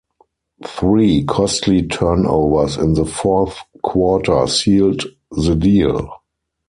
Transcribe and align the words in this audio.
Three 0.65 1.25
costly 1.25 1.83
turnovers 1.87 2.75
in 2.75 2.95
the 2.95 3.05
fourth 3.05 3.59
quarter 3.83 4.47
sealed 4.47 5.03
the 5.29 5.53
deal. 5.55 6.09